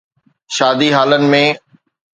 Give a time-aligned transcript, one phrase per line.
[0.55, 1.35] شادي هالن ۾.